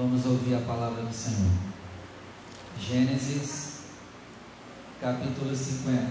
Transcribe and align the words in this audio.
Vamos 0.00 0.24
ouvir 0.24 0.54
a 0.54 0.60
palavra 0.60 1.02
do 1.02 1.12
Senhor. 1.12 1.50
Gênesis, 2.80 3.80
capítulo 4.98 5.54
50. 5.54 6.10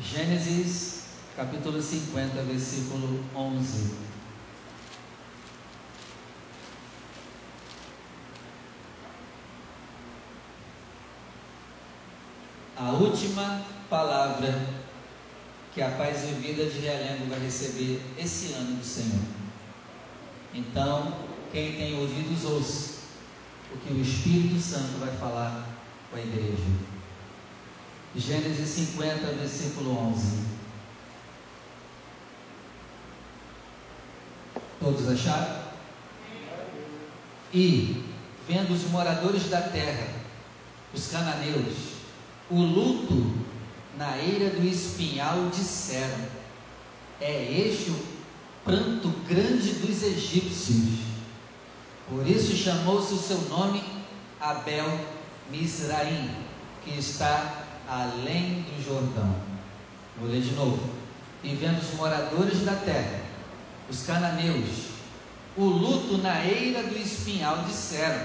Gênesis, 0.00 1.04
capítulo 1.36 1.80
50, 1.80 2.42
versículo 2.42 3.24
11. 3.32 3.94
A 12.76 12.90
última 12.90 13.62
palavra 13.88 14.75
que 15.76 15.82
a 15.82 15.90
paz 15.90 16.24
e 16.24 16.32
vida 16.40 16.64
de 16.64 16.78
Realengo 16.78 17.26
vai 17.28 17.38
receber 17.38 18.00
esse 18.18 18.54
ano 18.54 18.76
do 18.78 18.82
Senhor. 18.82 19.20
Então, 20.54 21.18
quem 21.52 21.76
tem 21.76 22.00
ouvidos, 22.00 22.46
ouça 22.46 22.94
o 23.74 23.76
que 23.80 23.92
o 23.92 24.00
Espírito 24.00 24.58
Santo 24.58 24.98
vai 24.98 25.14
falar 25.18 25.68
com 26.10 26.16
a 26.16 26.20
igreja. 26.20 26.64
Gênesis 28.14 28.70
50, 28.70 29.34
versículo 29.34 29.98
11. 30.14 30.38
Todos 34.80 35.08
acharam? 35.10 35.62
E, 37.52 38.02
vendo 38.48 38.72
os 38.72 38.84
moradores 38.84 39.50
da 39.50 39.60
terra, 39.60 40.08
os 40.94 41.08
cananeus, 41.08 41.96
o 42.50 42.62
luto 42.62 43.45
na 43.98 44.18
eira 44.18 44.50
do 44.50 44.66
espinhal 44.66 45.48
disseram: 45.50 46.18
É 47.20 47.66
este 47.66 47.90
o 47.90 48.06
pranto 48.64 49.08
grande 49.28 49.72
dos 49.74 50.02
egípcios. 50.02 51.00
Por 52.08 52.26
isso 52.26 52.56
chamou-se 52.56 53.12
o 53.14 53.18
seu 53.18 53.40
nome 53.48 53.82
Abel 54.40 54.86
Misraim, 55.50 56.30
que 56.84 56.98
está 56.98 57.64
além 57.88 58.62
do 58.62 58.84
Jordão. 58.84 59.34
Vou 60.18 60.28
ler 60.30 60.40
de 60.40 60.52
novo. 60.52 60.78
E 61.42 61.54
vendo 61.54 61.80
os 61.80 61.94
moradores 61.94 62.60
da 62.60 62.74
terra, 62.74 63.20
os 63.88 64.02
cananeus, 64.02 64.86
o 65.56 65.64
luto 65.64 66.18
na 66.18 66.44
eira 66.44 66.82
do 66.82 66.96
espinhal, 66.98 67.64
disseram: 67.64 68.20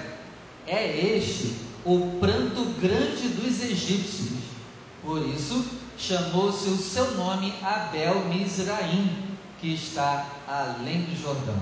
É 0.67 1.16
este 1.16 1.56
o 1.85 2.17
pranto 2.19 2.66
grande 2.80 3.30
dos 3.30 3.61
egípcios. 3.61 4.50
Por 5.03 5.27
isso 5.27 5.66
chamou-se 5.97 6.69
o 6.69 6.77
seu 6.77 7.11
nome 7.11 7.53
Abel 7.63 8.25
Misraim, 8.25 9.09
que 9.59 9.73
está 9.73 10.27
além 10.47 11.02
do 11.02 11.19
Jordão. 11.19 11.57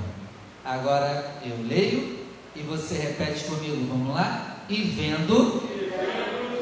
Agora 0.65 1.35
eu 1.45 1.55
leio 1.67 2.19
e 2.53 2.59
você 2.61 2.95
repete 2.95 3.45
comigo, 3.45 3.87
vamos 3.89 4.13
lá? 4.13 4.57
E 4.67 4.83
vendo 4.83 5.63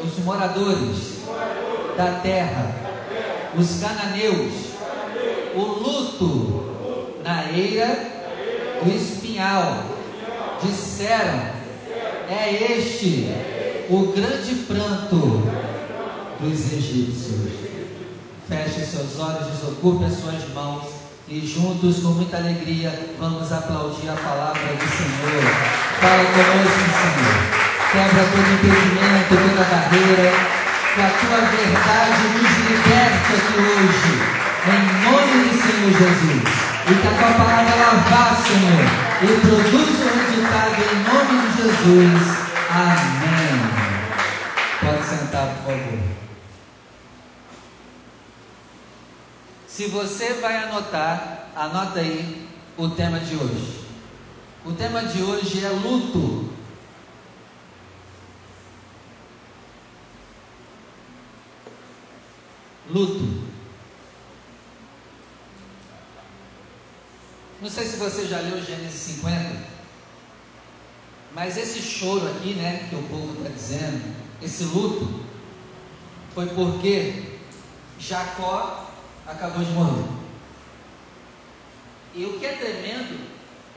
os 0.03 0.23
moradores 0.23 1.23
da 1.97 2.19
terra, 2.21 2.75
os 3.57 3.79
cananeus, 3.79 4.53
o 5.55 5.61
luto 5.61 6.75
na 7.23 7.51
eira 7.51 7.87
do 8.83 8.95
espinhal, 8.95 9.83
disseram: 10.61 11.57
É 12.29 12.75
este 12.77 13.27
o 13.89 14.11
grande 14.13 14.55
pranto 14.67 15.41
dos 16.39 16.73
egípcios. 16.73 17.51
Feche 18.47 18.85
seus 18.85 19.19
olhos, 19.19 19.47
desocupe 19.47 20.05
as 20.05 20.13
suas 20.19 20.53
mãos 20.53 20.97
e 21.29 21.45
juntos, 21.45 21.99
com 21.99 22.09
muita 22.09 22.37
alegria, 22.37 23.11
vamos 23.19 23.51
aplaudir 23.51 24.07
a 24.07 24.13
palavra 24.13 24.61
do 24.63 24.87
Senhor. 24.87 25.43
Fala 25.99 26.23
conosco, 26.23 26.87
Senhor. 26.87 27.67
Quebra 27.91 28.23
todo 28.31 28.47
impedimento, 28.55 29.35
toda 29.35 29.67
barreira, 29.67 30.31
que 30.95 31.01
a 31.01 31.09
tua 31.19 31.39
verdade 31.51 32.23
nos 32.31 32.55
liberte 32.63 33.29
aqui 33.35 33.59
hoje, 33.59 34.13
em 34.71 34.83
nome 35.03 35.35
do 35.43 35.53
Senhor 35.59 35.91
Jesus. 35.91 36.47
E 36.87 36.95
que 36.95 37.07
a 37.07 37.11
tua 37.11 37.31
palavra 37.43 37.75
ela 37.75 37.95
vá, 38.09 38.33
Senhor, 38.33 38.87
e 39.21 39.27
produza 39.41 40.05
o 40.05 40.15
resultado 40.15 40.79
em 40.79 40.97
nome 41.03 41.35
de 41.43 41.57
Jesus. 41.57 42.23
Amém. 42.71 43.57
Pode 44.79 45.03
sentar, 45.03 45.47
por 45.65 45.73
favor. 45.73 46.26
Se 49.77 49.85
você 49.89 50.33
vai 50.33 50.55
anotar, 50.55 51.51
anota 51.55 51.99
aí 51.99 52.47
o 52.75 52.89
tema 52.89 53.19
de 53.19 53.35
hoje. 53.35 53.85
O 54.65 54.73
tema 54.73 55.03
de 55.03 55.21
hoje 55.21 55.63
é 55.63 55.69
luto. 55.69 56.51
Luto. 62.89 63.43
Não 67.61 67.69
sei 67.69 67.85
se 67.85 67.97
você 67.97 68.25
já 68.25 68.39
leu 68.39 68.59
Gênesis 68.63 68.99
50, 68.99 69.63
mas 71.35 71.55
esse 71.55 71.83
choro 71.83 72.27
aqui, 72.31 72.55
né, 72.55 72.87
que 72.89 72.95
o 72.95 73.03
povo 73.03 73.31
está 73.37 73.49
dizendo, 73.49 74.15
esse 74.41 74.63
luto, 74.63 75.23
foi 76.33 76.47
porque 76.47 77.37
Jacó 77.99 78.86
acabou 79.27 79.63
de 79.63 79.71
morrer. 79.71 80.07
E 82.15 82.25
o 82.25 82.39
que 82.39 82.45
é 82.45 82.53
tremendo 82.53 83.27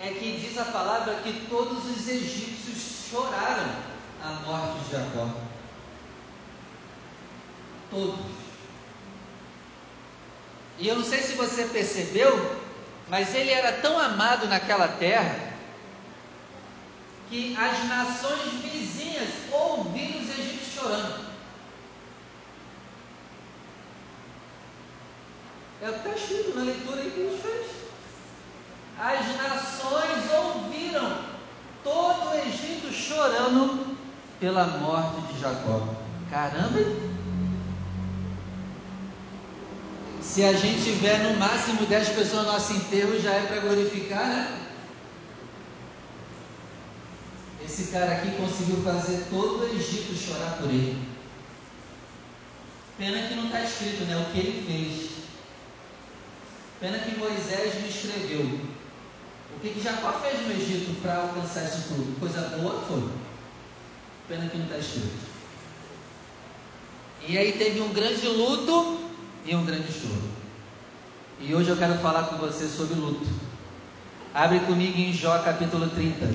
é 0.00 0.08
que 0.08 0.38
diz 0.38 0.56
a 0.56 0.64
palavra 0.66 1.14
que 1.16 1.46
todos 1.50 1.84
os 1.84 2.08
egípcios 2.08 3.08
choraram 3.10 3.70
a 4.22 4.28
morte 4.46 4.84
de 4.84 4.92
Jacó. 4.92 5.28
Todos. 7.90 8.20
E 10.78 10.88
eu 10.88 10.96
não 10.96 11.04
sei 11.04 11.20
se 11.20 11.34
você 11.34 11.64
percebeu, 11.64 12.58
mas 13.08 13.34
ele 13.34 13.50
era 13.50 13.72
tão 13.72 13.98
amado 13.98 14.46
naquela 14.46 14.88
terra 14.88 15.50
que 17.28 17.56
as 17.56 17.84
nações 17.86 18.52
vizinhas 18.62 19.28
ouviram 19.52 20.20
os 20.20 20.30
egípcios 20.30 20.74
chorando. 20.74 21.29
É 25.82 25.88
o 25.88 25.92
que 25.94 25.98
está 25.98 26.10
escrito 26.10 26.54
na 26.56 26.64
leitura 26.64 27.00
aí 27.00 27.10
que 27.10 27.30
gente 27.30 27.42
fez. 27.42 27.66
As 28.98 29.36
nações 29.36 30.30
ouviram 30.30 31.18
todo 31.82 32.28
o 32.28 32.34
Egito 32.34 32.92
chorando 32.92 33.96
pela 34.38 34.66
morte 34.66 35.32
de 35.32 35.40
Jacó. 35.40 35.88
Caramba! 36.30 36.78
Se 40.20 40.44
a 40.44 40.52
gente 40.52 40.84
tiver 40.84 41.18
no 41.20 41.38
máximo 41.38 41.86
10 41.86 42.08
pessoas 42.10 42.46
no 42.46 42.52
nosso 42.52 42.72
enterro, 42.74 43.18
já 43.18 43.32
é 43.32 43.46
para 43.46 43.60
glorificar, 43.60 44.26
né? 44.26 44.60
Esse 47.64 47.90
cara 47.90 48.12
aqui 48.12 48.32
conseguiu 48.32 48.82
fazer 48.82 49.26
todo 49.30 49.60
o 49.60 49.74
Egito 49.74 50.14
chorar 50.14 50.58
por 50.58 50.68
ele. 50.68 51.08
Pena 52.98 53.28
que 53.28 53.34
não 53.34 53.46
está 53.46 53.62
escrito, 53.62 54.04
né? 54.04 54.16
O 54.18 54.30
que 54.30 54.38
ele 54.38 54.66
fez. 54.66 55.09
Pena 56.80 56.98
que 56.98 57.14
Moisés 57.18 57.74
não 57.78 57.88
escreveu. 57.88 58.58
O 59.54 59.60
que, 59.60 59.68
que 59.68 59.82
Jacó 59.82 60.12
fez 60.12 60.40
no 60.40 60.52
Egito 60.52 60.98
para 61.02 61.16
alcançar 61.16 61.64
isso 61.64 61.88
tudo? 61.88 62.18
Coisa 62.18 62.56
boa 62.56 62.80
foi. 62.88 63.06
Pena 64.26 64.48
que 64.48 64.56
não 64.56 64.64
está 64.64 64.78
escrito. 64.78 65.28
E 67.28 67.36
aí 67.36 67.52
teve 67.52 67.82
um 67.82 67.92
grande 67.92 68.26
luto 68.26 69.10
e 69.44 69.54
um 69.54 69.66
grande 69.66 69.92
choro. 69.92 70.30
E 71.38 71.54
hoje 71.54 71.68
eu 71.68 71.76
quero 71.76 71.98
falar 71.98 72.24
com 72.24 72.36
você 72.36 72.66
sobre 72.66 72.94
luto. 72.94 73.26
Abre 74.32 74.60
comigo 74.60 74.98
em 74.98 75.12
Jó 75.12 75.38
capítulo 75.40 75.90
30. 75.90 76.34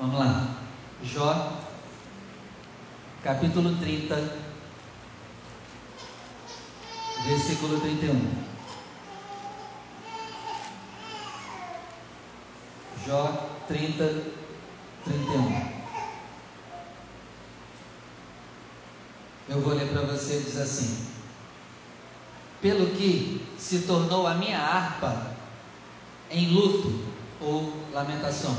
Vamos 0.00 0.18
lá. 0.18 0.56
Jó 1.02 1.52
capítulo 3.22 3.76
30 3.76 4.45
versículo 7.26 7.80
31. 7.80 8.46
Jó 13.04 13.48
30, 13.66 14.22
31. 15.04 15.76
Eu 19.48 19.60
vou 19.60 19.74
ler 19.74 19.88
para 19.88 20.02
você, 20.02 20.40
diz 20.40 20.56
assim: 20.56 21.06
Pelo 22.62 22.90
que 22.90 23.44
se 23.58 23.80
tornou 23.82 24.26
a 24.26 24.34
minha 24.34 24.60
harpa 24.60 25.34
em 26.30 26.50
luto 26.50 27.04
ou 27.40 27.72
lamentação, 27.92 28.56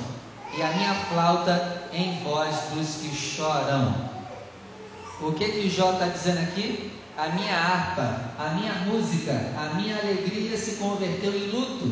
e 0.53 0.61
a 0.61 0.71
minha 0.73 0.93
flauta 0.93 1.89
em 1.93 2.21
voz 2.21 2.55
dos 2.73 2.95
que 2.95 3.15
choram. 3.15 4.07
O 5.21 5.31
que 5.31 5.49
que 5.51 5.69
Jó 5.69 5.93
está 5.93 6.07
dizendo 6.07 6.39
aqui? 6.39 6.91
A 7.17 7.29
minha 7.29 7.57
harpa, 7.57 8.31
a 8.37 8.49
minha 8.49 8.73
música, 8.85 9.33
a 9.57 9.73
minha 9.73 9.97
alegria 9.97 10.55
se 10.55 10.75
converteu 10.75 11.33
em 11.35 11.49
luto. 11.49 11.91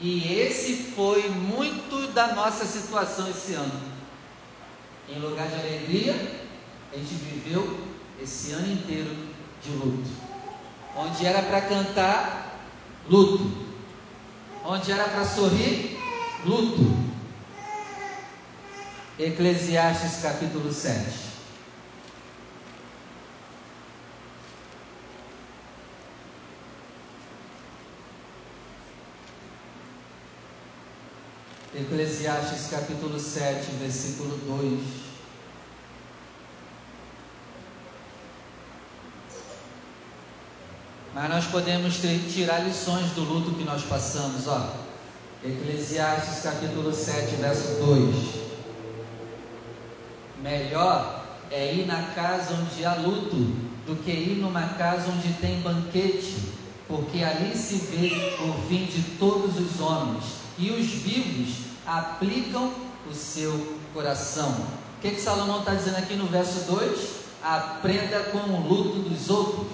E 0.00 0.32
esse 0.32 0.92
foi 0.96 1.28
muito 1.28 2.12
da 2.12 2.34
nossa 2.34 2.66
situação 2.66 3.30
esse 3.30 3.54
ano. 3.54 3.80
Em 5.08 5.20
lugar 5.20 5.46
de 5.46 5.54
alegria, 5.54 6.12
a 6.92 6.96
gente 6.96 7.14
viveu 7.14 7.78
esse 8.20 8.52
ano 8.52 8.72
inteiro 8.72 9.16
de 9.62 9.70
luto. 9.70 10.10
Onde 10.96 11.24
era 11.24 11.42
para 11.42 11.60
cantar, 11.60 12.58
luto. 13.08 13.68
Onde 14.64 14.90
era 14.90 15.04
para 15.04 15.24
sorrir, 15.24 15.98
luto. 16.44 17.08
Eclesiastes 19.18 20.20
capítulo 20.20 20.72
7. 20.72 21.27
Eclesiastes 31.74 32.70
capítulo 32.70 33.20
7, 33.20 33.72
versículo 33.78 34.38
2. 34.46 34.80
Mas 41.14 41.28
nós 41.28 41.44
podemos 41.46 42.00
tirar 42.32 42.60
lições 42.60 43.10
do 43.10 43.22
luto 43.22 43.50
que 43.50 43.64
nós 43.64 43.82
passamos, 43.82 44.48
ó. 44.48 44.76
Eclesiastes 45.44 46.42
capítulo 46.42 46.94
7, 46.94 47.36
verso 47.36 47.84
2. 47.84 48.14
Melhor 50.42 51.26
é 51.50 51.74
ir 51.74 51.86
na 51.86 52.02
casa 52.14 52.54
onde 52.54 52.82
há 52.86 52.94
luto 52.94 53.36
do 53.86 53.94
que 54.02 54.10
ir 54.10 54.38
numa 54.38 54.68
casa 54.68 55.10
onde 55.10 55.34
tem 55.34 55.60
banquete, 55.60 56.54
porque 56.86 57.22
ali 57.22 57.54
se 57.54 57.76
vê 57.76 58.10
o 58.42 58.68
fim 58.68 58.86
de 58.86 59.02
todos 59.18 59.58
os 59.58 59.80
homens, 59.80 60.47
e 60.58 60.70
os 60.70 60.86
vivos 60.86 61.56
aplicam 61.86 62.72
o 63.10 63.14
seu 63.14 63.78
coração. 63.94 64.50
O 64.50 65.00
que, 65.00 65.12
que 65.12 65.20
Salomão 65.20 65.60
está 65.60 65.74
dizendo 65.74 65.96
aqui 65.98 66.14
no 66.14 66.26
verso 66.26 66.70
2? 66.70 67.18
Aprenda 67.42 68.24
com 68.32 68.38
o 68.38 68.68
luto 68.68 69.08
dos 69.08 69.30
outros, 69.30 69.68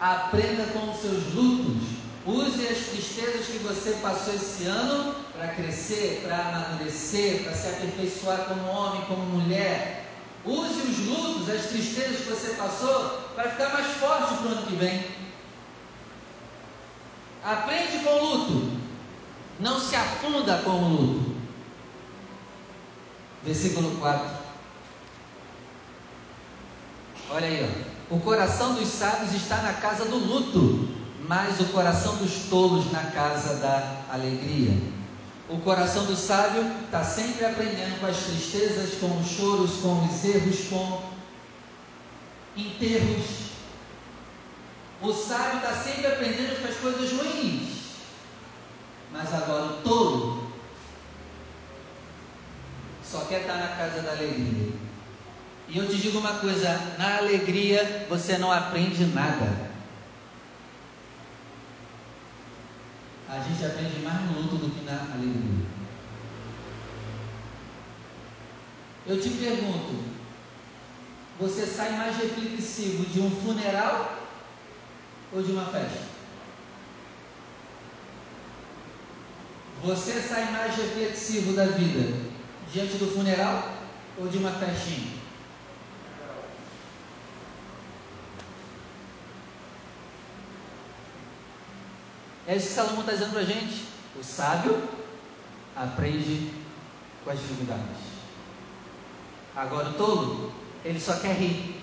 aprenda 0.00 0.64
com 0.72 0.90
os 0.90 1.00
seus 1.00 1.34
lutos, 1.34 2.02
Use 2.24 2.68
as 2.68 2.78
tristezas 2.86 3.46
que 3.46 3.58
você 3.58 3.98
passou 4.00 4.32
esse 4.32 4.64
ano 4.64 5.12
para 5.36 5.48
crescer, 5.48 6.22
para 6.22 6.38
amadurecer, 6.38 7.42
para 7.42 7.52
se 7.52 7.66
aperfeiçoar 7.66 8.44
como 8.44 8.68
homem, 8.68 9.02
como 9.06 9.22
mulher. 9.24 10.04
Use 10.44 10.82
os 10.82 10.98
lutos, 11.06 11.50
as 11.50 11.66
tristezas 11.66 12.18
que 12.18 12.30
você 12.30 12.54
passou 12.54 13.22
para 13.34 13.50
ficar 13.50 13.70
mais 13.70 13.86
forte 13.96 14.34
para 14.34 14.46
o 14.46 14.52
ano 14.52 14.66
que 14.68 14.76
vem. 14.76 15.04
Aprende 17.42 18.04
com 18.04 18.10
o 18.10 18.24
luto. 18.24 18.81
Não 19.62 19.80
se 19.80 19.96
afunda 19.96 20.58
com 20.58 20.70
o 20.70 20.88
luto. 20.88 21.36
Versículo 23.42 23.96
4. 23.96 24.30
Olha 27.30 27.46
aí, 27.46 27.86
ó. 28.10 28.14
O 28.14 28.20
coração 28.20 28.74
dos 28.74 28.88
sábios 28.88 29.32
está 29.32 29.56
na 29.62 29.72
casa 29.72 30.04
do 30.04 30.18
luto 30.18 31.02
mas 31.28 31.60
o 31.60 31.64
coração 31.66 32.16
dos 32.16 32.48
tolos 32.50 32.90
na 32.90 33.04
casa 33.04 33.54
da 33.54 34.02
alegria. 34.10 34.76
O 35.48 35.58
coração 35.58 36.04
do 36.06 36.16
sábio 36.16 36.64
está 36.84 37.04
sempre 37.04 37.44
aprendendo 37.44 38.00
com 38.00 38.06
as 38.06 38.16
tristezas, 38.16 38.94
com 38.98 39.18
os 39.18 39.28
choros, 39.28 39.76
com 39.76 40.04
os 40.04 40.24
erros, 40.24 40.68
com 40.68 41.02
enterros. 42.56 43.24
O 45.00 45.12
sábio 45.12 45.56
está 45.58 45.74
sempre 45.74 46.06
aprendendo 46.06 46.60
com 46.60 46.68
as 46.68 46.76
coisas 46.76 47.12
ruins. 47.12 47.71
Mas 49.12 49.32
agora 49.34 49.64
o 49.64 49.82
tolo 49.82 50.52
só 53.04 53.20
quer 53.26 53.42
estar 53.42 53.58
na 53.58 53.68
casa 53.68 54.00
da 54.02 54.12
alegria. 54.12 54.72
E 55.68 55.78
eu 55.78 55.88
te 55.88 55.96
digo 55.96 56.18
uma 56.18 56.38
coisa: 56.38 56.94
na 56.98 57.18
alegria 57.18 58.06
você 58.08 58.38
não 58.38 58.50
aprende 58.50 59.04
nada. 59.06 59.72
a 63.32 63.40
gente 63.40 63.64
aprende 63.64 63.98
mais 64.00 64.20
no 64.30 64.42
luto 64.42 64.56
do 64.56 64.70
que 64.70 64.84
na 64.84 64.92
alegria. 65.14 65.66
Eu 69.06 69.18
te 69.18 69.30
pergunto, 69.30 70.04
você 71.40 71.66
sai 71.66 71.92
mais 71.96 72.14
reflexivo 72.18 73.06
de 73.06 73.20
um 73.20 73.30
funeral 73.30 74.28
ou 75.32 75.42
de 75.42 75.52
uma 75.52 75.64
festa? 75.64 76.11
Você 79.84 80.20
sai 80.22 80.52
mais 80.52 80.76
reflexivo 80.76 81.54
da 81.54 81.66
vida 81.66 82.16
diante 82.72 82.94
do 82.98 83.12
funeral 83.12 83.68
ou 84.16 84.28
de 84.28 84.38
uma 84.38 84.52
festinha? 84.52 85.20
É 92.46 92.56
isso 92.56 92.68
que 92.68 92.74
Salomão 92.74 93.00
está 93.00 93.12
dizendo 93.12 93.32
para 93.32 93.40
a 93.40 93.44
gente. 93.44 93.84
O 94.18 94.22
sábio 94.22 94.88
aprende 95.74 96.52
com 97.24 97.30
as 97.30 97.40
dificuldades. 97.40 98.12
Agora 99.56 99.90
o 99.90 99.94
tolo, 99.94 100.52
ele 100.84 101.00
só 101.00 101.18
quer 101.18 101.34
rir. 101.34 101.80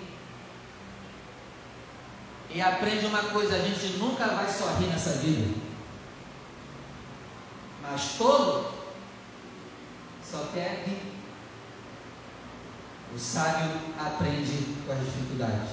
E 2.49 2.61
aprende 2.61 3.05
uma 3.05 3.23
coisa: 3.23 3.55
a 3.55 3.59
gente 3.59 3.97
nunca 3.97 4.25
vai 4.25 4.49
só 4.49 4.73
rir 4.75 4.87
nessa 4.87 5.11
vida. 5.13 5.68
Mas 7.89 8.13
tolo 8.17 8.71
só 10.23 10.47
quer 10.53 10.83
rir. 10.85 11.01
O 13.15 13.17
sábio 13.17 13.71
aprende 13.97 14.75
com 14.85 14.91
as 14.91 14.99
dificuldades. 14.99 15.71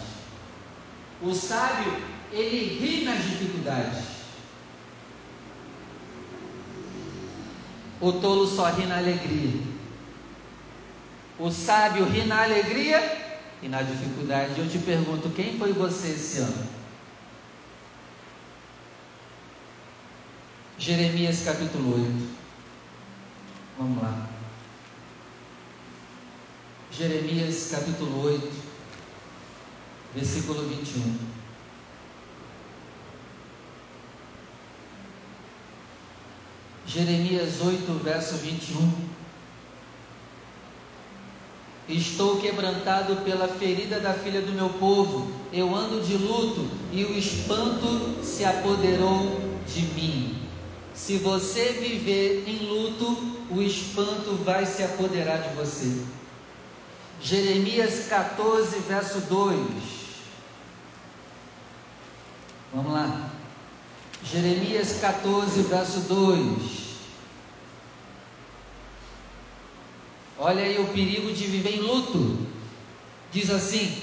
O 1.21 1.35
sábio, 1.35 2.03
ele 2.33 2.79
ri 2.79 3.05
nas 3.05 3.23
dificuldades. 3.23 4.05
O 8.01 8.13
tolo 8.13 8.47
só 8.47 8.71
ri 8.71 8.87
na 8.87 8.97
alegria. 8.97 9.61
O 11.39 11.51
sábio 11.51 12.07
ri 12.07 12.25
na 12.25 12.45
alegria 12.45 13.37
e 13.63 13.69
na 13.69 13.83
dificuldade. 13.83 14.59
Eu 14.59 14.69
te 14.69 14.79
pergunto, 14.79 15.29
quem 15.31 15.59
foi 15.59 15.75
você 15.75 16.09
esse 16.09 16.39
ano? 16.39 16.76
Jeremias 20.79 21.43
capítulo 21.43 21.95
8. 21.95 22.29
Vamos 23.79 24.03
lá. 24.03 24.29
Jeremias 26.93 27.69
capítulo 27.71 28.25
8, 28.25 28.49
versículo 30.15 30.69
21. 30.69 31.19
Jeremias 36.87 37.61
8, 37.61 38.01
verso 38.05 38.37
21. 38.37 38.93
Estou 41.89 42.39
quebrantado 42.39 43.17
pela 43.25 43.49
ferida 43.49 44.01
da 44.01 44.13
filha 44.13 44.43
do 44.43 44.53
meu 44.53 44.71
povo, 44.71 45.31
eu 45.53 45.75
ando 45.75 46.01
de 46.03 46.17
luto 46.17 46.69
e 46.93 47.05
o 47.05 47.17
espanto 47.17 48.25
se 48.25 48.45
apoderou 48.45 49.41
de 49.67 49.83
mim. 49.95 50.46
Se 50.97 51.19
você 51.19 51.73
viver 51.73 52.45
em 52.49 52.67
luto, 52.67 53.37
o 53.51 53.63
espanto 53.63 54.35
vai 54.43 54.65
se 54.65 54.83
apoderar 54.83 55.43
de 55.43 55.55
você. 55.55 56.03
Jeremias 57.21 58.09
14, 58.09 58.79
verso 58.81 59.21
2. 59.21 59.59
Vamos 62.75 62.93
lá. 62.93 63.31
Jeremias 64.25 64.99
14, 64.99 65.63
verso 65.63 66.01
2. 66.01 66.87
Olha 70.39 70.63
aí 70.63 70.79
o 70.79 70.89
perigo 70.89 71.31
de 71.33 71.47
viver 71.47 71.77
em 71.77 71.81
luto. 71.81 72.39
Diz 73.31 73.51
assim: 73.51 74.03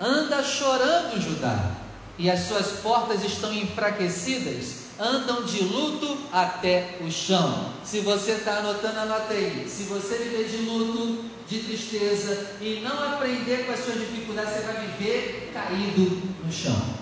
Anda 0.00 0.42
chorando, 0.42 1.20
Judá, 1.20 1.76
e 2.18 2.28
as 2.28 2.40
suas 2.40 2.80
portas 2.80 3.22
estão 3.22 3.52
enfraquecidas, 3.52 4.87
andam 4.98 5.44
de 5.44 5.62
luto 5.62 6.18
até 6.32 6.98
o 7.00 7.10
chão. 7.10 7.72
Se 7.84 8.00
você 8.00 8.32
está 8.32 8.58
anotando, 8.58 8.98
anote 8.98 9.32
aí. 9.32 9.68
Se 9.68 9.84
você 9.84 10.16
viver 10.18 10.48
de 10.48 10.56
luto, 10.58 11.24
de 11.46 11.60
tristeza 11.60 12.56
e 12.60 12.80
não 12.80 13.14
aprender 13.14 13.64
com 13.64 13.72
as 13.72 13.80
suas 13.80 13.98
dificuldades, 13.98 14.54
você 14.54 14.60
vai 14.60 14.86
viver 14.86 15.50
caído 15.54 16.22
no 16.44 16.52
chão. 16.52 16.98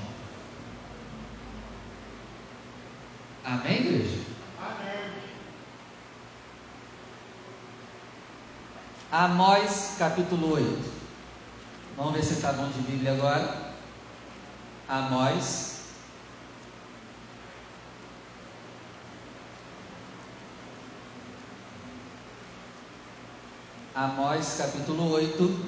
Amém, 3.44 3.76
igreja? 3.76 4.18
Amém. 4.60 5.12
Amós 9.10 9.94
capítulo 9.98 10.54
8. 10.54 10.96
Vamos 11.96 12.12
ver 12.12 12.22
se 12.22 12.34
está 12.34 12.52
bom 12.52 12.68
de 12.68 12.80
Bíblia 12.80 13.12
agora. 13.12 13.72
Amós. 14.88 15.75
Amós 23.96 24.56
capítulo 24.58 25.10
8, 25.10 25.58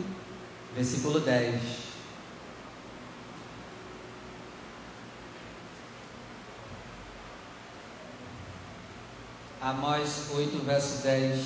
versículo 0.75 1.18
10. 1.18 1.62
Amós 9.62 10.26
8, 10.35 10.58
verso 10.62 11.02
10. 11.02 11.40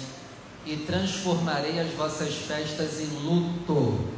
E 0.67 0.77
transformarei 0.79 1.79
as 1.79 1.93
vossas 1.93 2.35
festas 2.35 2.99
em 2.99 3.07
luto 3.27 4.13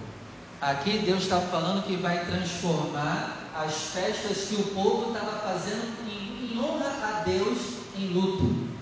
Aqui 0.58 1.00
Deus 1.00 1.24
está 1.24 1.42
falando 1.42 1.84
que 1.84 1.96
vai 1.96 2.24
transformar 2.24 3.50
as 3.54 3.74
festas 3.92 4.48
que 4.48 4.54
o 4.54 4.64
povo 4.74 5.12
estava 5.12 5.38
fazendo 5.40 6.08
em, 6.08 6.54
em 6.54 6.58
honra 6.58 6.86
a 6.86 7.22
Deus 7.22 7.58
em 7.98 8.08
luto. 8.14 8.73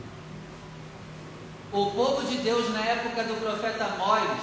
O 1.72 1.90
povo 1.90 2.26
de 2.26 2.36
Deus 2.38 2.70
na 2.72 2.80
época 2.80 3.24
do 3.24 3.40
profeta 3.40 3.84
Amós 3.84 4.40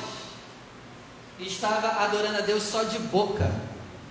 estava 1.39 2.03
adorando 2.03 2.39
a 2.39 2.41
Deus 2.41 2.63
só 2.63 2.83
de 2.83 2.97
boca. 2.99 3.51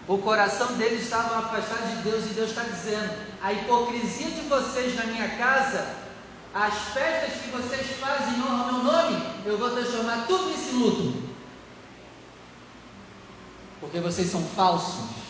O 0.07 0.19
coração 0.19 0.75
deles 0.75 1.03
estava 1.03 1.39
afastado 1.39 1.97
de 1.97 2.03
Deus 2.11 2.25
e 2.27 2.35
Deus 2.35 2.51
está 2.51 2.63
dizendo: 2.63 3.13
a 3.43 3.53
hipocrisia 3.53 4.31
de 4.31 4.43
vocês 4.43 4.95
na 4.95 5.05
minha 5.05 5.29
casa, 5.37 5.95
as 6.55 6.75
festas 6.95 7.43
que 7.43 7.51
vocês 7.51 7.99
fazem 7.99 8.35
em 8.35 8.43
honra 8.43 8.65
ao 8.65 8.73
meu 8.73 8.85
nome, 8.85 9.23
eu 9.45 9.59
vou 9.59 9.71
transformar 9.71 10.25
tudo 10.27 10.51
nesse 10.51 10.71
luto 10.75 11.29
porque 13.81 14.01
vocês 14.01 14.31
são 14.31 14.43
falsos. 14.43 15.28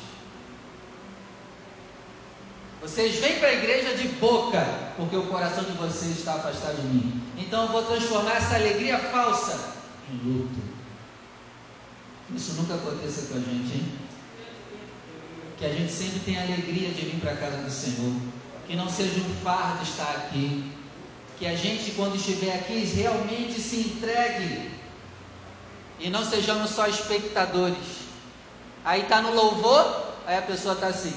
Vocês 2.80 3.18
vêm 3.18 3.38
para 3.38 3.48
a 3.48 3.54
igreja 3.54 3.96
de 3.96 4.08
boca, 4.08 4.64
porque 4.96 5.16
o 5.16 5.26
coração 5.26 5.64
de 5.64 5.72
vocês 5.72 6.18
está 6.18 6.34
afastado 6.34 6.76
de 6.76 6.86
mim. 6.86 7.22
Então 7.36 7.66
eu 7.66 7.72
vou 7.72 7.82
transformar 7.82 8.36
essa 8.36 8.54
alegria 8.54 8.98
falsa 8.98 9.74
em 10.10 10.16
luto. 10.16 10.60
Isso 12.34 12.52
nunca 12.52 12.74
aconteça 12.74 13.26
com 13.26 13.38
a 13.38 13.40
gente, 13.40 13.74
hein? 13.74 13.92
Que 15.58 15.66
a 15.66 15.70
gente 15.70 15.90
sempre 15.90 16.20
tenha 16.20 16.42
alegria 16.42 16.90
de 16.90 17.00
vir 17.00 17.20
para 17.20 17.32
a 17.32 17.36
casa 17.36 17.56
do 17.56 17.70
Senhor. 17.70 18.14
Que 18.66 18.76
não 18.76 18.88
seja 18.88 19.20
um 19.20 19.34
fardo 19.42 19.82
estar 19.82 20.10
aqui. 20.10 20.70
Que 21.38 21.46
a 21.46 21.56
gente, 21.56 21.92
quando 21.92 22.16
estiver 22.16 22.54
aqui, 22.54 22.84
realmente 22.84 23.60
se 23.60 23.80
entregue. 23.80 24.70
E 25.98 26.10
não 26.10 26.24
sejamos 26.24 26.70
só 26.70 26.86
espectadores 26.86 28.08
Aí 28.84 29.02
está 29.02 29.20
no 29.20 29.34
louvor, 29.34 30.14
aí 30.26 30.38
a 30.38 30.42
pessoa 30.42 30.74
está 30.74 30.86
assim. 30.86 31.14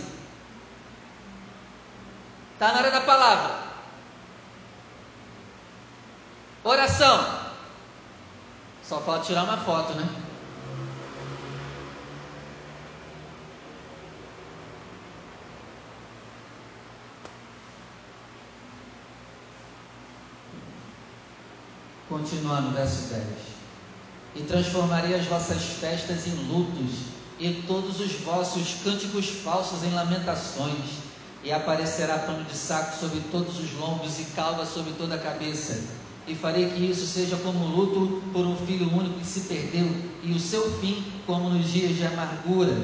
Está 2.62 2.74
na 2.74 2.80
hora 2.80 2.92
da 2.92 3.02
palavra. 3.02 3.60
Oração. 6.64 7.40
Só 8.84 9.02
falta 9.02 9.26
tirar 9.26 9.46
uma 9.46 9.58
foto, 9.58 9.96
né? 9.96 10.08
Continuando, 22.08 22.76
verso 22.76 23.12
10. 23.12 23.26
E 24.36 24.44
transformarei 24.44 25.16
as 25.16 25.26
vossas 25.26 25.64
festas 25.64 26.28
em 26.28 26.36
lutos 26.48 27.06
e 27.40 27.64
todos 27.66 28.00
os 28.00 28.12
vossos 28.20 28.76
cânticos 28.84 29.28
falsos 29.44 29.84
em 29.84 29.96
lamentações, 29.96 31.11
e 31.44 31.52
aparecerá 31.52 32.20
pano 32.20 32.44
de 32.44 32.56
saco 32.56 33.00
sobre 33.00 33.20
todos 33.32 33.60
os 33.60 33.74
lombos 33.74 34.20
e 34.20 34.26
calva 34.36 34.66
sobre 34.66 34.94
toda 34.94 35.16
a 35.16 35.20
cabeça. 35.20 35.84
E 36.28 36.36
farei 36.36 36.70
que 36.70 36.86
isso 36.86 37.06
seja 37.08 37.36
como 37.38 37.66
luto 37.66 38.22
por 38.32 38.46
um 38.46 38.56
filho 38.56 38.94
único 38.94 39.20
que 39.20 39.26
se 39.26 39.42
perdeu, 39.42 39.90
e 40.24 40.32
o 40.32 40.40
seu 40.40 40.80
fim 40.80 41.04
como 41.26 41.50
nos 41.50 41.72
dias 41.72 41.96
de 41.96 42.06
amargura. 42.06 42.78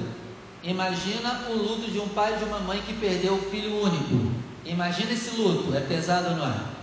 Imagina 0.64 1.46
o 1.50 1.54
luto 1.54 1.92
de 1.92 2.00
um 2.00 2.10
pai 2.10 2.34
e 2.34 2.38
de 2.40 2.46
uma 2.46 2.60
mãe 2.60 2.82
que 2.82 2.94
perdeu 2.94 3.36
o 3.36 3.50
filho 3.50 3.82
único. 3.82 4.32
Imagina 4.66 5.12
esse 5.12 5.40
luto, 5.40 5.76
é 5.76 5.80
pesado 5.80 6.32
ou 6.32 6.36
não 6.36 6.48
é? 6.48 6.78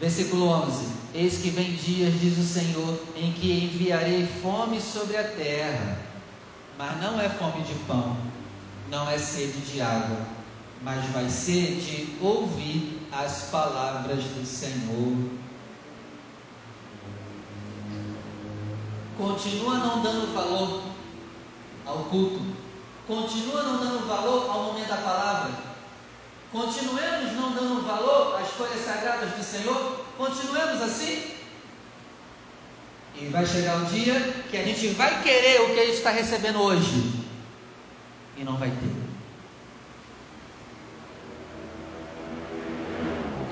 Versículo 0.00 0.48
11: 0.48 0.86
Eis 1.14 1.38
que 1.38 1.50
vem 1.50 1.74
dias, 1.74 2.18
diz 2.20 2.38
o 2.38 2.42
Senhor, 2.42 2.98
em 3.16 3.32
que 3.32 3.64
enviarei 3.64 4.26
fome 4.42 4.80
sobre 4.80 5.16
a 5.16 5.24
terra, 5.24 5.98
mas 6.80 6.98
não 6.98 7.20
é 7.20 7.28
fome 7.28 7.62
de 7.62 7.74
pão, 7.80 8.16
não 8.88 9.10
é 9.10 9.18
sede 9.18 9.60
de 9.60 9.82
água, 9.82 10.16
mas 10.80 11.04
vai 11.10 11.28
ser 11.28 11.78
de 11.78 12.16
ouvir 12.24 13.06
as 13.12 13.50
palavras 13.50 14.24
do 14.24 14.46
Senhor. 14.46 15.28
Continua 19.18 19.74
não 19.74 20.02
dando 20.02 20.32
valor 20.32 20.82
ao 21.84 21.98
culto, 22.04 22.40
continua 23.06 23.62
não 23.62 23.76
dando 23.76 24.08
valor 24.08 24.50
ao 24.50 24.62
momento 24.64 24.88
da 24.88 24.96
palavra 24.96 25.70
Continuemos 26.52 27.32
não 27.34 27.52
dando 27.52 27.86
valor 27.86 28.40
às 28.40 28.50
coisas 28.50 28.84
sagradas 28.84 29.30
do 29.34 29.44
Senhor? 29.44 30.04
Continuemos 30.18 30.82
assim? 30.82 31.39
E 33.20 33.26
vai 33.28 33.44
chegar 33.44 33.82
o 33.82 33.84
dia 33.84 34.18
que 34.50 34.56
a 34.56 34.64
gente 34.64 34.88
vai 34.88 35.22
querer 35.22 35.60
o 35.60 35.74
que 35.74 35.80
a 35.80 35.84
gente 35.84 35.98
está 35.98 36.10
recebendo 36.10 36.58
hoje 36.58 37.20
e 38.34 38.44
não 38.44 38.56
vai 38.56 38.70
ter. 38.70 39.10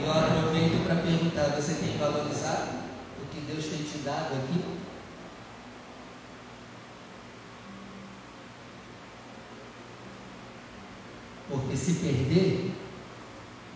E 0.00 0.04
eu 0.04 0.10
aproveito 0.10 0.86
para 0.86 0.96
perguntar: 0.96 1.54
você 1.54 1.74
tem 1.74 1.98
valorizado 1.98 2.78
o 3.22 3.26
que 3.26 3.40
Deus 3.42 3.66
tem 3.66 3.82
te 3.82 3.98
dado 3.98 4.34
aqui? 4.36 4.64
Porque 11.50 11.76
se 11.76 11.92
perder, 11.94 12.72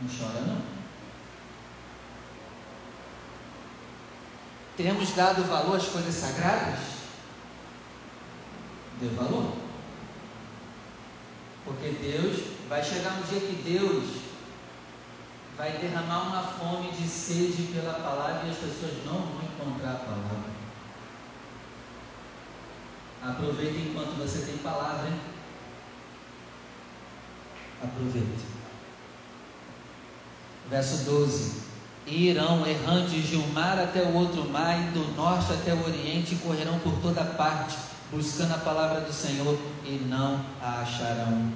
não 0.00 0.08
chora 0.08 0.40
não. 0.40 0.71
Temos 4.82 5.14
dado 5.14 5.44
valor 5.44 5.76
às 5.76 5.86
coisas 5.86 6.12
sagradas? 6.12 6.80
Dê 9.00 9.06
valor. 9.10 9.56
Porque 11.64 11.90
Deus, 11.90 12.42
vai 12.68 12.82
chegar 12.82 13.12
um 13.12 13.22
dia 13.22 13.38
que 13.38 13.62
Deus 13.62 14.22
vai 15.56 15.78
derramar 15.78 16.22
uma 16.22 16.42
fome 16.42 16.90
de 16.90 17.06
sede 17.06 17.72
pela 17.72 17.94
palavra 17.94 18.48
e 18.48 18.50
as 18.50 18.56
pessoas 18.56 19.04
não 19.06 19.20
vão 19.20 19.42
encontrar 19.44 19.92
a 19.92 19.98
palavra. 20.00 20.52
Aproveite 23.22 23.88
enquanto 23.88 24.18
você 24.18 24.44
tem 24.46 24.56
palavra, 24.58 25.06
hein? 25.06 25.20
Aproveite. 27.84 28.46
Verso 30.68 31.04
12: 31.04 31.61
Irão 32.06 32.66
errantes 32.66 33.28
de 33.28 33.36
um 33.36 33.46
mar 33.52 33.78
até 33.78 34.02
o 34.02 34.14
outro 34.14 34.48
mar, 34.50 34.76
e 34.76 34.90
do 34.90 35.14
norte 35.14 35.52
até 35.52 35.72
o 35.72 35.84
oriente, 35.84 36.34
e 36.34 36.38
correrão 36.38 36.78
por 36.80 36.94
toda 37.00 37.22
parte, 37.22 37.76
buscando 38.10 38.54
a 38.54 38.58
palavra 38.58 39.00
do 39.02 39.12
Senhor, 39.12 39.56
e 39.84 40.02
não 40.08 40.44
a 40.60 40.80
acharão. 40.80 41.52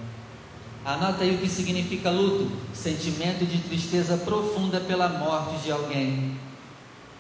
Anota 0.84 1.24
aí 1.24 1.34
o 1.34 1.38
que 1.38 1.48
significa 1.48 2.10
luto: 2.10 2.48
sentimento 2.72 3.44
de 3.44 3.58
tristeza 3.58 4.16
profunda 4.18 4.78
pela 4.78 5.08
morte 5.08 5.64
de 5.64 5.72
alguém. 5.72 6.38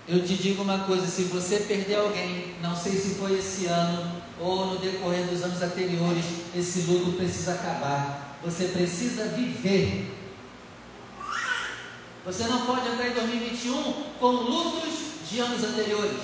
Eu 0.06 0.24
te 0.24 0.34
digo 0.34 0.62
uma 0.62 0.78
coisa: 0.80 1.04
se 1.08 1.24
você 1.24 1.56
perder 1.56 1.96
alguém, 1.96 2.54
não 2.62 2.76
sei 2.76 2.92
se 2.92 3.16
foi 3.16 3.38
esse 3.38 3.66
ano 3.66 4.12
ou 4.40 4.66
no 4.66 4.78
decorrer 4.78 5.26
dos 5.26 5.42
anos 5.42 5.60
anteriores, 5.60 6.24
esse 6.54 6.82
luto 6.82 7.12
precisa 7.16 7.54
acabar. 7.54 8.38
Você 8.44 8.66
precisa 8.66 9.24
viver 9.30 10.15
você 12.26 12.42
não 12.48 12.66
pode 12.66 12.88
entrar 12.88 13.06
em 13.06 13.12
2021 13.12 13.92
com 14.18 14.26
lutos 14.26 14.94
de 15.30 15.38
anos 15.38 15.62
anteriores. 15.62 16.18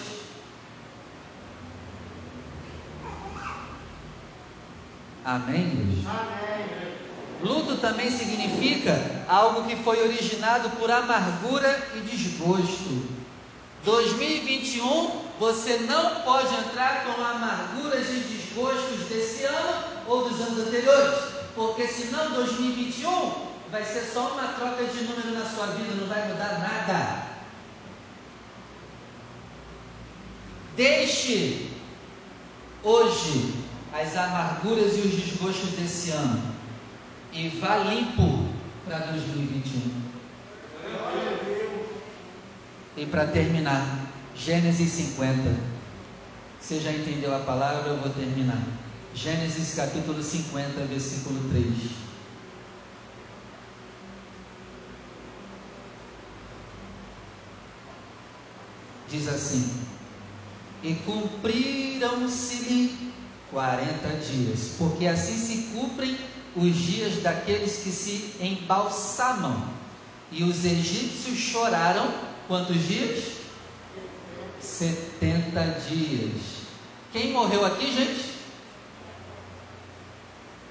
Amém? 5.25 6.05
Amém. 6.05 6.93
Luto 7.41 7.77
também 7.77 8.11
significa 8.11 9.25
algo 9.29 9.65
que 9.69 9.77
foi 9.77 10.03
originado 10.03 10.71
por 10.71 10.91
amargura 10.91 11.89
e 11.95 12.01
desgosto. 12.01 13.07
2021 13.85 15.23
você 15.39 15.79
não 15.89 16.23
pode 16.23 16.53
entrar 16.53 17.05
com 17.05 17.23
amarguras 17.23 18.09
e 18.09 18.17
desgostos 18.17 19.07
desse 19.09 19.45
ano 19.45 19.85
ou 20.09 20.29
dos 20.29 20.41
anos 20.41 20.67
anteriores, 20.67 21.19
porque 21.55 21.87
senão 21.87 22.33
2021 22.33 23.52
vai 23.73 23.83
ser 23.83 24.03
só 24.03 24.35
uma 24.35 24.49
troca 24.49 24.85
de 24.85 25.05
número 25.05 25.33
na 25.33 25.47
sua 25.47 25.69
vida, 25.69 25.95
não 25.95 26.07
vai 26.07 26.29
mudar 26.29 26.59
nada. 26.61 27.33
Deixe 30.77 31.71
hoje 32.83 33.55
as 33.95 34.15
amarguras 34.15 34.99
e 34.99 35.01
os 35.01 35.15
desgostos 35.15 35.71
desse 35.71 36.11
ano 36.11 36.55
e 37.33 37.49
vá 37.49 37.79
limpo 37.79 38.47
para 38.85 38.99
2021. 39.07 40.03
E 42.99 43.07
para 43.07 43.27
terminar, 43.29 44.07
Gênesis 44.37 44.91
50. 44.93 45.73
Você 46.61 46.79
já 46.79 46.93
entendeu 46.93 47.35
a 47.35 47.39
palavra? 47.41 47.89
Eu 47.89 47.97
vou 47.97 48.11
terminar. 48.11 48.63
Gênesis 49.15 49.75
capítulo 49.75 50.23
50, 50.23 50.85
versículo 50.85 51.49
3. 51.51 52.12
Diz 59.13 59.29
assim: 59.29 59.71
E 60.83 60.95
cumpriram-se-lhe 60.95 63.13
40 63.51 64.09
dias, 64.17 64.77
porque 64.79 65.07
assim 65.07 65.37
se 65.37 65.65
cumprem 65.75 66.19
os 66.57 66.75
dias 66.75 67.23
daqueles 67.23 67.83
que 67.83 67.91
se 67.91 68.35
embalsamam. 68.41 69.69
E 70.31 70.43
os 70.43 70.65
egípcios 70.65 71.37
choraram 71.37 72.11
quantos 72.49 72.89
dias? 72.89 73.35
70 74.59 75.61
dias. 75.91 76.63
Quem 77.13 77.35
morreu 77.35 77.67
aqui, 77.67 77.93
gente? 77.93 78.33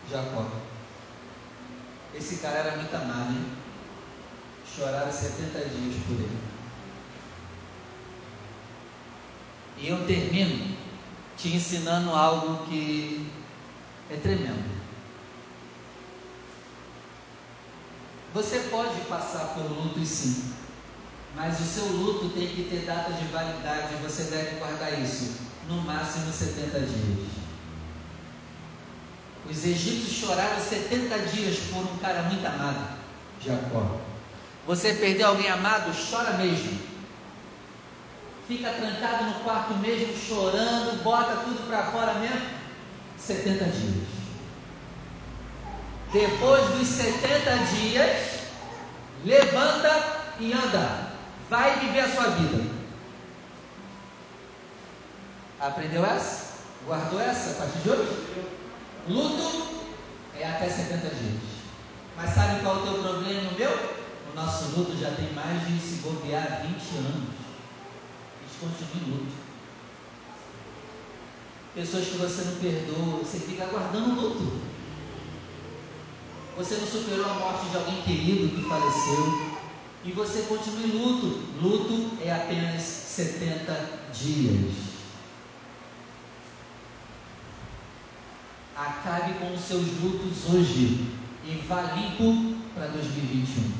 Jacó. 0.09 0.49
Esse 2.15 2.37
cara 2.37 2.57
era 2.57 2.77
muito 2.77 2.95
amado, 2.95 3.33
hein? 3.33 3.45
Choraram 4.75 5.13
70 5.13 5.59
dias 5.69 5.95
por 6.07 6.15
ele. 6.15 6.50
E 9.81 9.87
eu 9.87 10.05
termino 10.05 10.77
te 11.35 11.49
ensinando 11.49 12.11
algo 12.11 12.65
que 12.67 13.27
é 14.11 14.15
tremendo. 14.15 14.79
Você 18.31 18.59
pode 18.69 19.01
passar 19.01 19.55
por 19.55 19.63
luto 19.63 20.05
sim, 20.05 20.53
mas 21.35 21.59
o 21.59 21.63
seu 21.63 21.85
luto 21.87 22.29
tem 22.29 22.47
que 22.47 22.63
ter 22.69 22.85
data 22.85 23.11
de 23.13 23.25
validade 23.25 23.95
e 23.95 24.03
você 24.07 24.23
deve 24.25 24.57
guardar 24.57 25.01
isso, 25.01 25.39
no 25.67 25.81
máximo 25.81 26.31
70 26.31 26.79
dias. 26.79 27.27
Os 29.49 29.65
egípcios 29.65 30.13
choraram 30.13 30.61
70 30.61 31.17
dias 31.19 31.57
por 31.73 31.79
um 31.79 31.97
cara 31.97 32.21
muito 32.23 32.45
amado, 32.45 32.99
Jacó. 33.43 33.99
Você 34.67 34.93
perdeu 34.93 35.29
alguém 35.29 35.49
amado, 35.49 35.91
chora 35.91 36.33
mesmo. 36.33 36.90
Fica 38.47 38.69
trancado 38.71 39.25
no 39.25 39.33
quarto 39.41 39.73
mesmo, 39.75 40.15
chorando, 40.17 41.03
bota 41.03 41.35
tudo 41.37 41.67
para 41.67 41.83
fora 41.91 42.13
mesmo. 42.15 42.41
70 43.17 43.65
dias. 43.65 44.07
Depois 46.11 46.69
dos 46.71 46.87
70 46.87 47.57
dias, 47.75 48.39
levanta 49.23 50.21
e 50.39 50.51
anda. 50.51 51.11
Vai 51.49 51.79
viver 51.79 52.01
a 52.01 52.09
sua 52.09 52.29
vida. 52.31 52.81
Aprendeu 55.59 56.05
essa? 56.05 56.51
Guardou 56.85 57.21
essa 57.21 57.51
a 57.51 57.53
partir 57.53 57.79
de 57.79 57.89
hoje? 57.91 58.45
Luto 59.07 59.85
é 60.37 60.47
até 60.47 60.67
70 60.67 61.15
dias. 61.15 61.41
Mas 62.17 62.33
sabe 62.33 62.61
qual 62.61 62.77
é 62.77 62.79
o 62.79 62.83
teu 62.83 63.03
problema 63.03 63.51
meu? 63.51 63.71
O 64.31 64.35
nosso 64.35 64.75
luto 64.75 64.97
já 64.97 65.11
tem 65.11 65.31
mais 65.33 65.67
de 65.67 65.79
se 65.79 66.01
bobear 66.01 66.61
20 66.63 66.97
anos. 66.97 67.40
Continua 68.61 68.95
em 68.95 69.11
luto. 69.11 69.31
Pessoas 71.73 72.05
que 72.05 72.17
você 72.17 72.43
não 72.43 72.55
perdoa, 72.57 73.19
você 73.23 73.39
fica 73.39 73.63
aguardando 73.63 74.21
luto. 74.21 74.61
Você 76.57 76.75
não 76.75 76.85
superou 76.85 77.25
a 77.25 77.33
morte 77.33 77.69
de 77.71 77.77
alguém 77.77 78.03
querido 78.03 78.55
que 78.55 78.69
faleceu. 78.69 79.51
E 80.05 80.11
você 80.11 80.43
continua 80.43 80.81
em 80.81 80.91
luto. 80.91 81.41
Luto 81.59 82.17
é 82.23 82.31
apenas 82.31 82.83
70 82.83 83.89
dias. 84.13 84.91
Acabe 88.75 89.39
com 89.39 89.55
os 89.55 89.61
seus 89.61 89.87
lutos 90.01 90.53
hoje 90.53 91.07
e 91.45 91.63
vá 91.67 91.81
limpo 91.93 92.57
para 92.75 92.87
2021. 92.87 93.71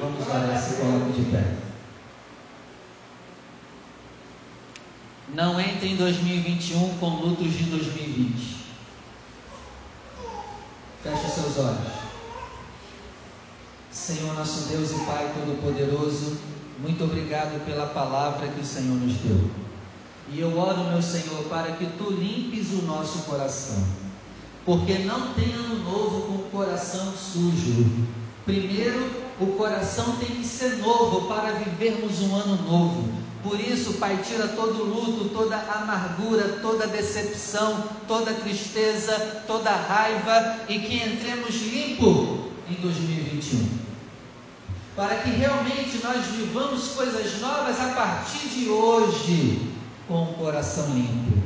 Vamos 0.00 0.28
orar, 0.28 0.60
se 0.60 0.76
coloque 0.76 1.20
de 1.20 1.30
pé. 1.30 1.73
Não 5.34 5.60
entre 5.60 5.88
em 5.88 5.96
2021 5.96 6.96
com 6.98 7.08
lutos 7.08 7.52
de 7.52 7.64
2020. 7.64 8.56
Feche 11.02 11.28
seus 11.28 11.58
olhos. 11.58 11.92
Senhor, 13.90 14.32
nosso 14.34 14.68
Deus 14.68 14.92
e 14.92 15.04
Pai 15.04 15.34
Todo-Poderoso, 15.34 16.38
muito 16.78 17.02
obrigado 17.02 17.64
pela 17.66 17.86
palavra 17.86 18.46
que 18.46 18.60
o 18.60 18.64
Senhor 18.64 18.94
nos 18.94 19.14
deu. 19.14 19.50
E 20.30 20.38
eu 20.38 20.56
oro, 20.56 20.84
meu 20.84 21.02
Senhor, 21.02 21.42
para 21.48 21.72
que 21.72 21.86
tu 21.98 22.12
limpes 22.12 22.70
o 22.70 22.82
nosso 22.82 23.24
coração. 23.24 23.84
Porque 24.64 24.98
não 24.98 25.34
tem 25.34 25.52
ano 25.52 25.82
novo 25.82 26.28
com 26.28 26.34
o 26.34 26.50
coração 26.52 27.12
sujo. 27.12 27.86
Primeiro, 28.46 29.10
o 29.40 29.46
coração 29.56 30.14
tem 30.16 30.28
que 30.28 30.46
ser 30.46 30.76
novo 30.76 31.26
para 31.26 31.54
vivermos 31.54 32.20
um 32.20 32.36
ano 32.36 32.62
novo. 32.62 33.23
Por 33.44 33.60
isso, 33.60 33.92
Pai, 33.94 34.18
tira 34.24 34.48
todo 34.48 34.82
luto, 34.82 35.28
toda 35.28 35.54
amargura, 35.54 36.60
toda 36.62 36.86
decepção, 36.86 37.84
toda 38.08 38.32
tristeza, 38.32 39.42
toda 39.46 39.70
raiva 39.70 40.60
e 40.66 40.78
que 40.78 40.96
entremos 40.96 41.54
limpo 41.60 42.48
em 42.70 42.74
2021. 42.80 43.68
Para 44.96 45.16
que 45.16 45.28
realmente 45.28 46.00
nós 46.02 46.24
vivamos 46.24 46.88
coisas 46.92 47.38
novas 47.38 47.78
a 47.78 47.88
partir 47.88 48.48
de 48.48 48.70
hoje 48.70 49.70
com 50.08 50.22
o 50.22 50.34
coração 50.34 50.86
limpo. 50.94 51.42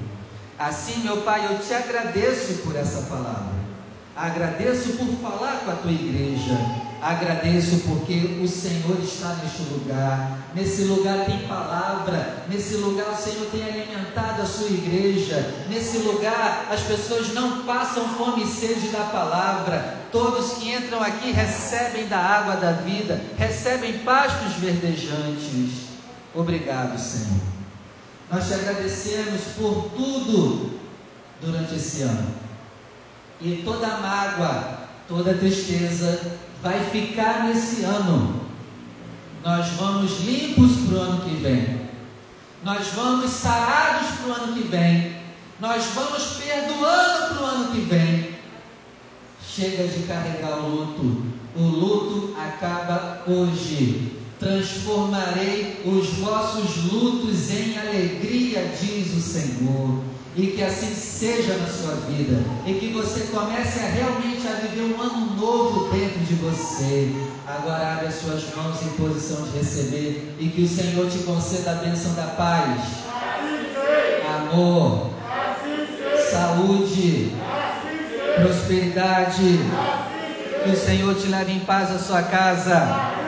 Assim, 0.57 1.03
meu 1.03 1.23
Pai, 1.23 1.49
eu 1.51 1.59
te 1.59 1.75
agradeço 1.75 2.63
por 2.63 2.77
essa 2.77 3.03
palavra. 3.09 3.59
Agradeço 4.15 4.91
por 4.93 5.09
falar 5.21 5.63
com 5.65 5.71
a 5.73 5.75
tua 5.75 5.91
igreja. 5.91 6.88
Agradeço 7.01 7.79
porque 7.87 8.41
o 8.43 8.49
Senhor 8.49 8.99
está 9.01 9.37
neste 9.43 9.63
lugar. 9.73 10.39
Nesse 10.53 10.83
lugar 10.83 11.27
tem 11.27 11.47
palavra. 11.47 12.45
Nesse 12.49 12.75
lugar 12.75 13.13
o 13.13 13.17
Senhor 13.17 13.47
tem 13.53 13.63
alimentado 13.63 14.43
a 14.43 14.47
sua 14.47 14.67
igreja. 14.69 15.55
Nesse 15.69 15.99
lugar 15.99 16.67
as 16.71 16.81
pessoas 16.81 17.33
não 17.33 17.63
passam 17.65 18.09
fome 18.15 18.43
e 18.43 18.49
sede 18.49 18.89
da 18.89 19.05
palavra. 19.05 19.97
Todos 20.11 20.55
que 20.55 20.73
entram 20.73 21.01
aqui 21.01 21.31
recebem 21.31 22.09
da 22.09 22.19
água 22.19 22.57
da 22.57 22.73
vida, 22.73 23.21
recebem 23.37 23.99
pastos 23.99 24.55
verdejantes. 24.55 25.89
Obrigado, 26.35 26.99
Senhor. 26.99 27.41
Nós 28.31 28.49
te 28.49 28.55
agradecemos 28.55 29.41
por 29.57 29.91
tudo 29.97 30.81
durante 31.41 31.77
esse 31.77 32.03
ano. 32.03 32.35
E 33.41 33.63
toda 33.65 33.87
mágoa, 33.99 34.79
toda 35.07 35.35
tristeza 35.35 36.39
vai 36.63 36.85
ficar 36.91 37.45
nesse 37.45 37.83
ano. 37.83 38.41
Nós 39.45 39.69
vamos 39.79 40.21
limpos 40.21 40.73
para 40.87 40.97
o 40.97 41.01
ano 41.01 41.21
que 41.23 41.37
vem. 41.37 41.81
Nós 42.65 42.89
vamos 42.89 43.31
sarados 43.31 44.09
para 44.19 44.29
o 44.29 44.33
ano 44.33 44.55
que 44.55 44.69
vem. 44.69 45.17
Nós 45.61 45.85
vamos 45.95 46.23
perdoando 46.35 47.35
para 47.35 47.43
o 47.43 47.47
ano 47.47 47.73
que 47.73 47.81
vem. 47.83 48.35
Chega 49.47 49.89
de 49.89 50.03
carregar 50.07 50.59
o 50.59 50.69
luto. 50.69 51.23
O 51.57 51.63
luto 51.63 52.37
acaba 52.39 53.23
hoje 53.27 54.19
transformarei 54.39 55.83
os 55.85 56.11
vossos 56.15 56.85
lutos 56.85 57.51
em 57.51 57.77
alegria, 57.77 58.71
diz 58.81 59.15
o 59.15 59.21
Senhor. 59.21 60.05
E 60.39 60.47
que 60.53 60.63
assim 60.63 60.95
seja 60.95 61.53
na 61.57 61.67
sua 61.67 61.97
vida. 62.09 62.41
E 62.65 62.75
que 62.75 62.93
você 62.93 63.23
comece 63.33 63.81
a 63.81 63.89
realmente 63.89 64.47
a 64.47 64.53
viver 64.53 64.95
um 64.95 65.03
ano 65.03 65.35
novo 65.35 65.91
dentro 65.91 66.21
de 66.21 66.35
você. 66.35 67.13
Agora 67.45 67.95
abre 67.95 68.07
as 68.07 68.15
suas 68.15 68.45
mãos 68.55 68.81
em 68.83 68.91
posição 68.91 69.43
de 69.43 69.59
receber. 69.59 70.37
E 70.39 70.49
que 70.49 70.63
o 70.63 70.69
Senhor 70.69 71.11
te 71.11 71.19
conceda 71.25 71.73
a 71.73 71.75
bênção 71.75 72.15
da 72.15 72.29
paz. 72.29 72.81
Amor. 74.39 75.11
Saúde. 76.31 77.33
Prosperidade. 78.41 79.59
Que 80.63 80.71
o 80.71 80.77
Senhor 80.77 81.17
te 81.17 81.27
leve 81.27 81.51
em 81.51 81.61
paz 81.61 81.91
à 81.91 81.99
sua 81.99 82.23
casa 82.23 83.19